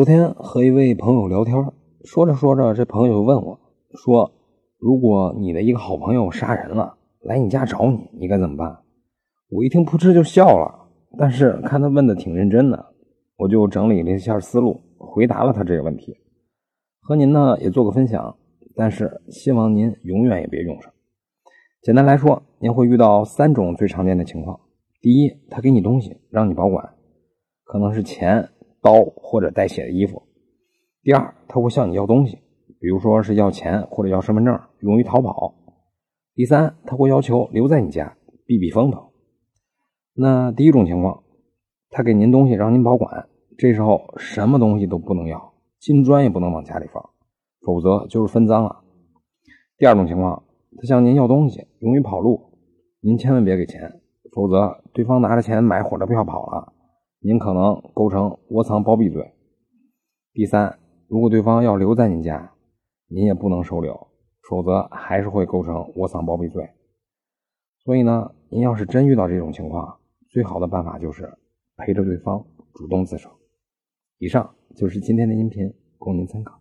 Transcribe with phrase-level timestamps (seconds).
[0.00, 1.54] 昨天和一位朋友聊天，
[2.04, 3.60] 说着说着，这朋友就问我，
[4.02, 4.32] 说
[4.80, 8.78] ：“如果你的一个好朋友杀人了，来你家找你，你该怎么办？”
[9.52, 10.88] 我一听，扑哧就笑了。
[11.18, 12.94] 但是看他问的挺认真的，
[13.36, 16.16] 我就整理了一下思路，回答了他这个问题，
[17.02, 18.34] 和您呢也做个分享。
[18.74, 20.90] 但是希望您永远也别用上。
[21.82, 24.60] 简单来说，您会遇到三种最常见的情况：
[25.02, 26.94] 第一，他给你东西让你保管，
[27.64, 28.48] 可能是钱。
[28.82, 30.22] 刀或者带血的衣服。
[31.02, 32.36] 第二，他会向你要东西，
[32.78, 35.54] 比如说是要钱或者要身份证，用于逃跑。
[36.34, 39.12] 第三，他会要求留在你家避避风头。
[40.14, 41.22] 那第一种情况，
[41.90, 47.02] 他给您东西让您保管，这时候什么东西都不能要，金砖也不能往家里放，
[47.62, 48.84] 否则就是分赃了。
[49.78, 50.42] 第二种情况，
[50.76, 52.40] 他向您要东西用于跑路，
[53.00, 54.00] 您千万别给钱，
[54.32, 56.72] 否则对方拿着钱买火车票跑了。
[57.22, 59.34] 您可能构成窝藏包庇罪。
[60.32, 62.54] 第三，如果对方要留在您家，
[63.08, 64.08] 您也不能收留，
[64.48, 66.66] 否则还是会构成窝藏包庇罪。
[67.84, 69.98] 所以呢，您要是真遇到这种情况，
[70.30, 71.30] 最好的办法就是
[71.76, 73.28] 陪着对方主动自首。
[74.16, 76.58] 以上就是今天的音频，供您参考。